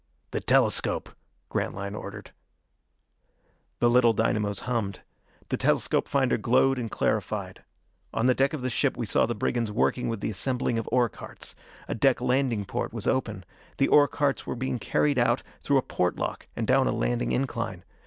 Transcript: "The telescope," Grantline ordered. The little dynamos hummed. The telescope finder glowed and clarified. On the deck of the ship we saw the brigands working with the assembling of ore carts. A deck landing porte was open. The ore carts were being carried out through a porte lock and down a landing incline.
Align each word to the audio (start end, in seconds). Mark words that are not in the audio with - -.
"The 0.31 0.39
telescope," 0.41 1.11
Grantline 1.49 1.93
ordered. 1.93 2.31
The 3.77 3.87
little 3.87 4.13
dynamos 4.13 4.61
hummed. 4.61 5.01
The 5.49 5.57
telescope 5.57 6.07
finder 6.07 6.39
glowed 6.39 6.79
and 6.79 6.89
clarified. 6.89 7.63
On 8.11 8.25
the 8.25 8.33
deck 8.33 8.53
of 8.53 8.63
the 8.63 8.71
ship 8.71 8.97
we 8.97 9.05
saw 9.05 9.27
the 9.27 9.35
brigands 9.35 9.71
working 9.71 10.09
with 10.09 10.19
the 10.19 10.31
assembling 10.31 10.79
of 10.79 10.89
ore 10.91 11.07
carts. 11.07 11.53
A 11.87 11.93
deck 11.93 12.19
landing 12.19 12.65
porte 12.65 12.91
was 12.93 13.05
open. 13.05 13.45
The 13.77 13.89
ore 13.89 14.07
carts 14.07 14.47
were 14.47 14.55
being 14.55 14.79
carried 14.79 15.19
out 15.19 15.43
through 15.61 15.77
a 15.77 15.83
porte 15.83 16.15
lock 16.15 16.47
and 16.55 16.65
down 16.65 16.87
a 16.87 16.91
landing 16.91 17.31
incline. 17.31 17.83